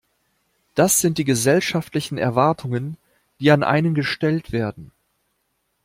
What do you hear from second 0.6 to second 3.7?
Das sind die gesellschaftlichen Erwartungen, die an